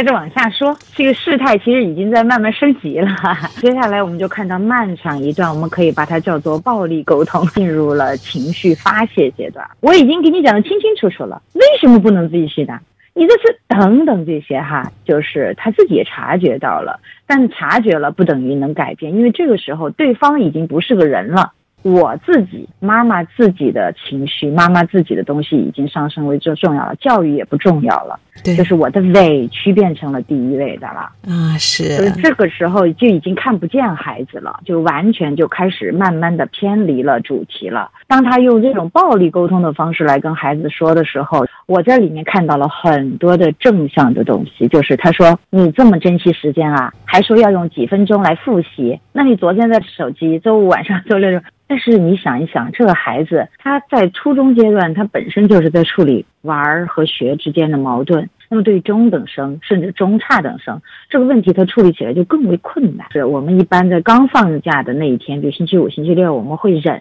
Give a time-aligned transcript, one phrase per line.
[0.00, 3.10] 接着往下说，这个事态其实已经在慢慢升级了。
[3.60, 9.62] 接下来我们就看到漫长一段，我们可以把它叫做暴力沟通， 进入了情绪发泄阶段。
[9.80, 12.78] 我已经给你讲的清清楚楚了，为什么不能继续呢？
[13.12, 21.52] 你这是等等这些哈，就是他自己也察觉到了，但察觉了不等于能改变，因为这个时候对方已经不是个人了。
[21.82, 28.18] 我自己妈妈自己的情绪，妈妈自己的东西已经上升为最重要了，教育也不重要了。
[28.44, 31.10] 对，就是我的委屈变成了第一位的了。
[31.28, 31.96] 啊，是。
[31.96, 37.90] 所以这个时候就已经看不见孩子了，就完全就开始慢慢的偏离了主题了。
[38.06, 44.68] 当他用这种暴力沟通的方式来跟孩子说的时候，我在里面看到了很多的正向的东西。
[44.68, 48.98] 就是他说：“你这么珍惜时间啊，还说要用几分钟来复习。
[49.12, 58.28] 那你昨天在手机，周五晚上、周六日。”但是你想一想，这个孩子他在初中阶段，他本身就是在处理玩和学之间的矛盾。
[58.48, 63.06] 那么对于中等生甚至中差等生，这个问题他处理起来就更为困难。
[63.12, 67.00] 是我们一般在刚放假的那一天，比如星期五、星期六，我们会忍，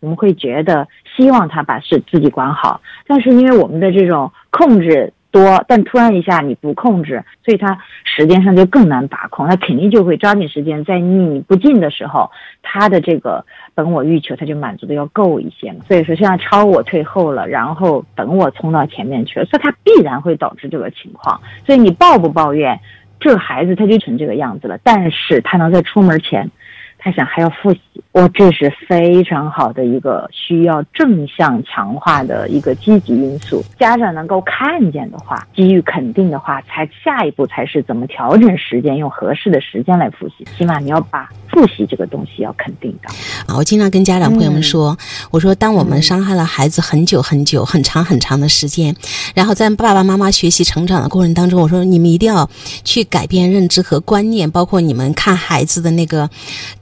[0.00, 2.80] 我们会觉得希望他把事自己管好。
[3.06, 5.12] 但是因为我们的这种控制。
[5.30, 9.46] 多，但突然一下你不控制，所以他时间上就更难把控。
[9.46, 12.30] 他肯定就会抓紧时间，在你不进的时候，
[12.62, 15.80] 他的这个本我欲求他就满足的要够一些嘛。
[15.86, 21.40] 所以说现在超我退后了，然后本我冲到前面去了，所以他必然会导致这个情况。
[21.66, 22.80] 所以你抱不抱怨，
[23.20, 24.78] 这个孩子他就成这个样子了。
[24.82, 26.50] 但是他能在出门前。
[27.00, 33.62] 他想还要复习，我这是非常好的一个需要正向强化的一个积极因素。
[33.78, 40.44] 家长能够看见的话，给予肯定的话，才下一步才是怎么调整时间，用合适的时间来复习。
[40.56, 43.08] 起码你要把复习这个东西要肯定的。
[43.46, 44.98] 啊，我经常跟家长朋友们说，
[45.30, 48.94] 我说当我们伤害了孩子很久很久、很长很长的时间，
[49.34, 52.50] 然后在爸爸妈妈学习成长的过程当中，我说你们一定要
[52.82, 56.28] 去改变认知和观念，包括你们看孩子的那个。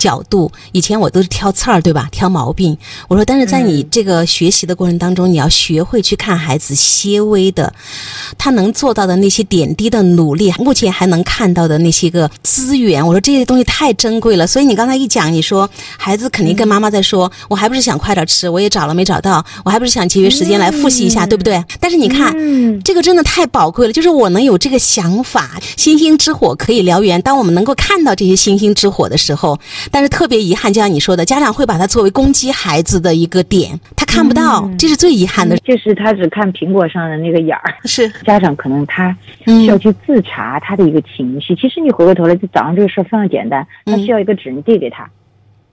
[0.06, 2.08] 角度，以前我都是挑刺儿，对吧？
[2.12, 2.78] 挑毛病。
[3.08, 7.74] 我说，但是在你这个学习的过程当中，你要学会去看孩子些微的，
[8.38, 13.04] 他能做到的那些点滴的努力，目前还能看到的那些个资源。
[13.04, 14.46] 我说这些东西太珍贵了。
[14.46, 15.68] 所以你刚才一讲，你说
[15.98, 21.60] 孩子肯定跟妈妈在说，我还不是想快点吃，我也找了没找到，我还不是想节约时间来复习一下，对不对？
[21.80, 22.32] 但是你看，
[22.84, 27.20] 这个真的太宝贵了，就是我能有这个想法，星星之火可以燎原。
[27.22, 29.58] 当我们能够看到这些星星之火的时候。
[29.96, 35.56] 但是特别遗憾，就像你说的，家长会把它作为攻击孩子的一个点，他看不到，这是最遗憾的。
[35.60, 37.74] 就是他只看苹果上的那个眼儿。
[37.86, 41.56] 是家长可能他需要去自查他的一个情绪。
[41.56, 45.08] 其实你回过头来，就早上这个事儿非常简单，他需要一个纸你递给他，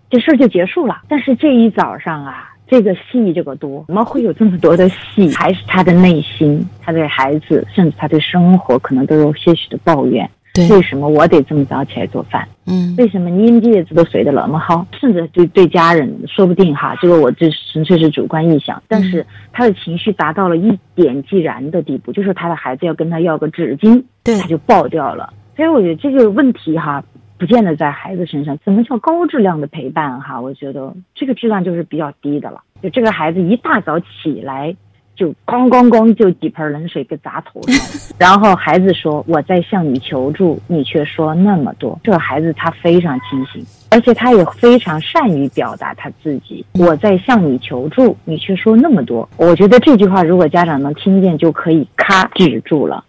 [0.09, 1.01] 这事儿就结束了。
[1.09, 5.29] 但是这一早上啊，这个戏这个多，怎么会有这么多的戏？
[5.35, 10.29] 还是他的内心，他对孩子，甚至他对生活，可能都有些许的抱怨。
[10.69, 12.47] 为什么我得这么早起来做饭？
[12.67, 14.85] 嗯，为什么您叶子都睡得那么好？
[14.99, 18.81] 甚至对对家人，说不定哈，这个我这纯粹是主观臆想。
[18.87, 25.33] 但是他的情绪达到了一点即燃的地步，就是他的孩子要跟他要个纸巾，对，他就爆掉了。
[25.55, 27.03] 所以我觉得这个问题哈，
[27.39, 28.55] 不见得在孩子身上。
[28.63, 30.39] 怎么叫高质量的陪伴哈？
[30.39, 32.61] 我觉得这个质量就是比较低的了。
[32.83, 34.75] 就这个孩子一大早起来。
[35.16, 37.85] 就咣咣咣，就几盆冷水给砸头上，
[38.18, 46.66] 然后孩子说：“我在向你求助，你却说那么多。”这个孩子他非常清醒，而且他也非常善于表达他自己。
[46.74, 49.28] 我在向你求助，你却说那么多。
[49.38, 53.06] 我觉得这句话如果家长能听见，就可以咔止住了。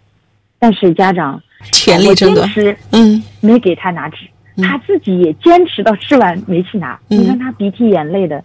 [0.58, 1.42] 但是家长
[1.72, 2.44] 全力争夺，
[2.92, 4.26] 嗯，没给他拿纸，
[4.62, 6.98] 他自己也坚持到吃完没去拿。
[7.08, 8.44] 你看他鼻涕眼泪的。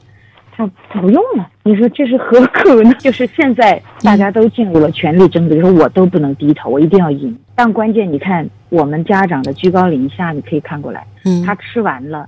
[0.68, 2.94] 他不用了，你说这是何苦呢？
[3.00, 7.38] 就是现在大家都进入了权力争夺，说我都不能低头，我一定要赢。
[7.56, 12.28] 但关键你看，我们家长的居高临下，你可以看过来，嗯，他吃完了，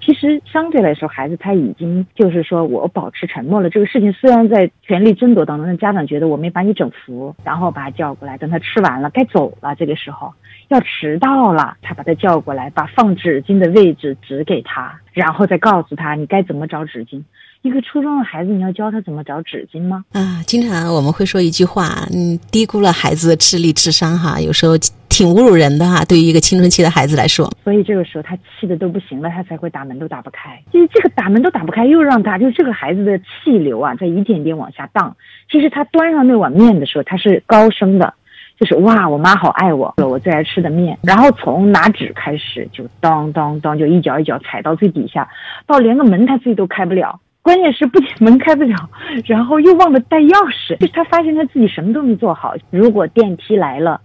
[0.00, 3.70] 其实相对来说，孩子他已经就是说我保持沉默了。
[3.70, 10.32] 这个事情虽然在权力争夺当中，但家长觉得我没把你整服，然后把他叫过来，等他吃完了该走了，这个时候
[10.70, 17.20] 要迟到了，他把他叫过来，把放纸巾的位置指给他，然后再告诉他你该怎么找纸巾。
[17.62, 20.04] 一个初中的孩子，你要教他怎么找纸巾吗？
[20.12, 24.78] 啊，经常我们会说一句话，嗯，低估了孩子的智力智商哈，有时候
[25.08, 26.04] 挺侮辱人的哈。
[26.04, 30.58] 对于一个青春期的孩子来说，所以这个时候他气的都不行了，他才会打门都打不开。
[30.72, 35.14] 就是这个打门都打不开，又让他就是这个孩子的气流啊，在一点点往下荡。
[35.50, 38.14] 其实他端上那碗面的时候，他是高声的，
[38.60, 40.98] 就是哇，我妈好爱我，我最爱吃的面。
[41.02, 45.26] 然后从拿纸开始，就当当当，就一脚一脚踩到最底下，
[45.66, 47.18] 到连个门他自己都开不了。
[47.40, 48.76] 关键是不仅门开不了，
[49.24, 52.52] 然后又忘了带钥匙，就是他发现他自己什么都没做好。
[52.68, 53.98] 如果电梯来了，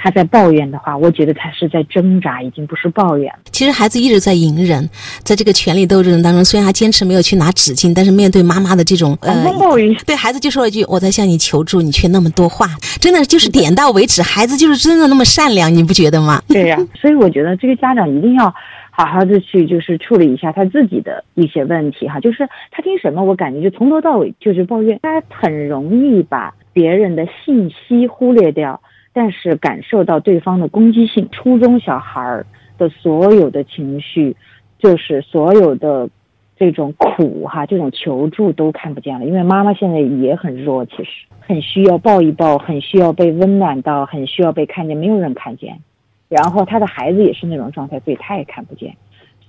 [0.00, 3.30] 他在抱怨的话，我觉得他是在挣扎，已经不是抱怨。
[3.50, 4.88] 其实孩子一直在隐忍，
[5.24, 12.68] 在这个权力斗争当中，虽然他坚持没有去拿纸巾，但是面对妈妈的这种呃暴雨，对孩子就说了一句：“我在向你求助，你却那么多话。”
[13.02, 16.40] 真的就是点到为止，孩子就是真的那么善良，你不觉得吗？
[16.46, 18.54] 对呀，所以我觉得这个家长一定要
[18.90, 28.80] 好好的去就是处理一下他自己的一些问题哈，就是他听什么，我感觉就从头到尾就是抱怨，他很容易把别人的信息忽略掉。
[29.18, 32.46] 但是感受到对方的攻击性，初中小孩儿
[32.78, 34.36] 的所有的情绪，
[34.78, 36.08] 就是所有的
[36.56, 39.26] 这种苦哈，这种求助都看不见了。
[39.26, 45.76] 因为妈妈现在也很弱，其实很需要抱一抱，很需要被温暖到，很需要被看见，没有人看见。
[46.28, 48.94] 然后他的孩子也是那种状态，所以他也看不见。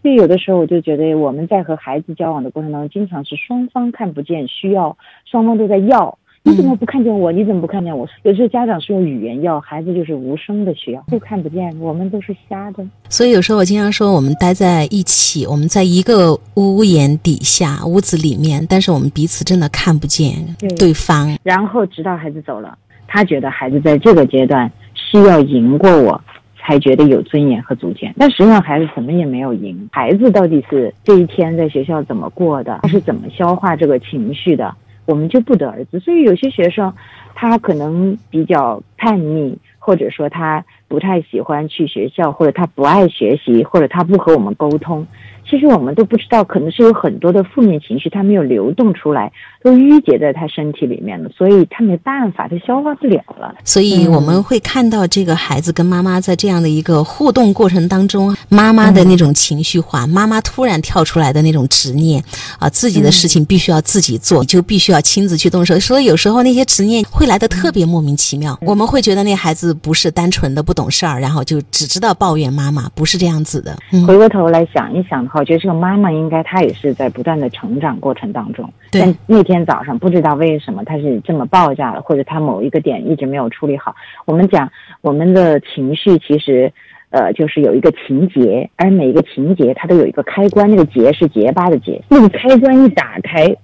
[0.01, 6.17] 所以有的时候我就觉得我们在和孩子交往的过程当中，经常是双方看不见，需要双方都在要。
[6.43, 7.31] 你怎么不看见我？
[7.31, 8.07] 你怎么不看见我？
[8.23, 12.83] 有时候家长是用语言要，孩子就是无声的需要，就看不见，我们都是瞎的。
[13.09, 20.33] 所以有时候我经常说，我们待在一起，我们在一个屋檐底下、屋子里面，但是我们彼此真的看不见
[20.77, 21.37] 对方。
[21.43, 22.77] 然后直到孩子走了，
[23.07, 26.19] 他觉得孩子在这个阶段需要赢过我，
[26.57, 28.13] 才觉得有尊严和主见。
[28.17, 29.89] 但实际上孩子什么也没有赢。
[29.91, 32.79] 孩子到底是这一天在学校怎么过的？
[32.81, 34.73] 他是怎么消化这个情绪的？
[35.09, 36.93] 我们就不得而知，所以有些学生，
[37.33, 45.07] 他可能比较叛逆，或者说他不太喜欢去学校，或者他不爱学习，或者他不和我们沟通。
[45.49, 49.31] 其实我们都不知道，可能是有很多的负面情绪，他没有流动出来，
[49.63, 53.55] 都淤结在他身体里面了，所以他没办法，他消化不了了。
[53.63, 62.23] 所以我们会看到这个孩子跟妈妈在这样的一个互动过程当中，妈妈的那种情绪化，妈妈突然跳出来的那种执念
[62.59, 65.79] 啊，自己的事情必须要自己做，就必须要亲自去动手。
[65.79, 73.75] 所以有时候那些执念会来的特别莫名其妙，我们会觉得那孩子不是单纯的不懂事儿，然后就只知道抱怨妈妈，不是这样子的。
[74.05, 75.39] 回过头来想一想的话。
[75.39, 78.69] 我觉得这个妈妈应该，她也是在不断的成长过程当中。
[78.91, 83.95] 但那天早上不知道为什么她是这么爆炸了，或者她某一个点一直没有处理好。
[84.25, 84.69] 我们讲
[84.99, 86.69] 我们的情绪其实，
[87.11, 93.55] 呃，就是有一个情节，而每一个情节它都有一个开关，那个结是结巴的结，那个开关一打开，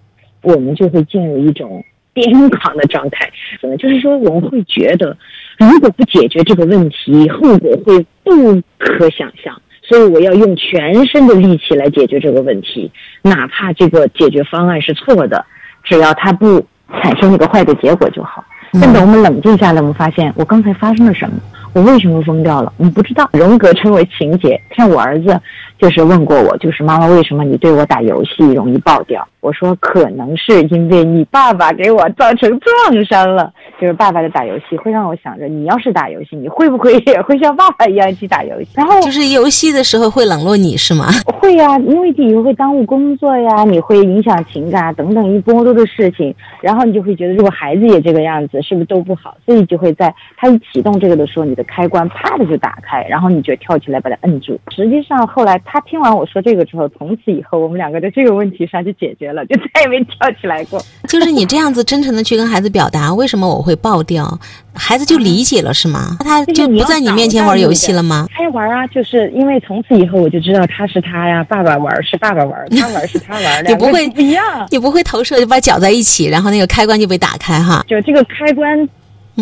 [0.44, 1.84] 我们就会进入一种
[2.16, 3.30] 癫狂的状态。
[3.62, 5.16] 可能就是说，我们会觉得，
[5.60, 9.54] 如果不解决这个问题，后果会不可想象。
[9.84, 12.92] 所以我要用全身的力气来解决这个问题，
[13.22, 15.46] 哪怕这个解决方案是错的，
[15.84, 16.66] 只要它不
[17.04, 18.44] 产生一个坏的结果就好。
[18.82, 21.36] 但等我们冷静下来，我们发现我刚才发生了什么。
[21.74, 22.74] 我为什么疯掉了？
[22.78, 23.30] 我们不知道。
[23.34, 24.60] 荣格称为情节。
[24.76, 25.40] 像我儿子，
[25.78, 29.28] 就是问过我，就是妈妈，为什么你对我打游戏容易爆掉？
[29.46, 33.54] 我说可能是因为你爸爸给我造成创伤了。
[33.80, 38.70] 就是爸爸的打游戏会让我想着，你要是打游戏，你会不会也会像爸爸一样去打游戏？
[38.78, 41.08] 然后就是游戏的时候会冷落你是吗？
[41.26, 46.34] 会呀，因为你会耽误工作呀，你会影响情感等等一波多的事情。
[46.62, 49.36] 然后你就会觉得，如果孩子也这个样子，是不是都不好？
[49.46, 51.66] 所以就会在他一启动这个的时候，你的。
[51.68, 54.58] 开关啪的就打开，然后你就跳起来把它摁住。
[54.70, 60.80] 实际上后来他听完我说这个之后，从此以后我们两个在这个问题上就解决了，就再也没跳起来过。
[61.10, 64.40] 就是你这样子真诚的去跟孩子表达为什么我会爆掉，
[64.74, 66.18] 孩子就理解了是吗？
[66.20, 68.28] 他就不在你面前玩游戏了吗？
[68.32, 77.84] 他玩啊，就是因为从此以后我就知道他是他呀，爸爸玩是爸爸玩，他玩是他玩， 你不会不一样，你不会投射就把搅在一起，然后那个开关就被打开哈。
[77.88, 78.88] 就这个开关。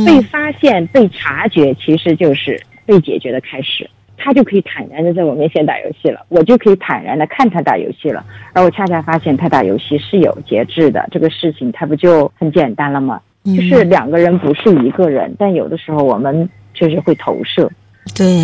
[0.07, 3.87] 被发现、被察觉，其实就是被解决的开始。
[4.23, 8.23] 他就可以坦然的在我面前打游戏了，我就可以坦然的看他打游戏了。
[8.53, 13.19] 而我恰恰发现他打游戏是有节制的，这个事情他不就很简单了吗？
[13.43, 17.69] 就是两个人不是一个人，但有的时候我们确实会投射。
[18.15, 18.41] 对，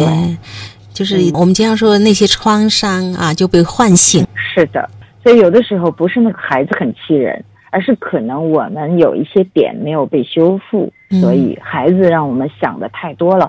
[0.92, 4.28] 就是我们经常说那些创伤啊就被唤醒。
[4.36, 4.90] 是的，
[5.24, 7.42] 所以有的时候不是那个孩子很气人。
[7.72, 13.48] 而是可能我们有一些点没有被修复，所以孩子让我们想的太多了。